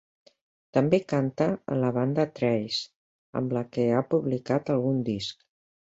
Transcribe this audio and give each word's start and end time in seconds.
També 0.77 0.99
canta 1.11 1.47
en 1.75 1.83
la 1.83 1.91
banda 1.99 2.25
Trace, 2.39 2.81
amb 3.43 3.55
la 3.59 3.63
que 3.77 3.89
ha 3.99 4.03
publicat 4.15 4.77
algun 4.79 4.99
disc. 5.13 5.51